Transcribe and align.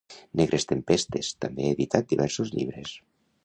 Negres 0.39 0.65
Tempestes 0.71 1.29
també 1.45 1.67
ha 1.67 1.77
editat 1.77 2.11
diversos 2.15 2.53
llibres. 2.57 2.99